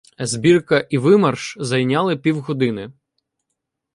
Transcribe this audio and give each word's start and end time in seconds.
Збірка 0.19 0.79
і 0.89 0.97
вимарш 0.97 1.57
зайняли 1.59 2.17
півгодини. 2.17 2.93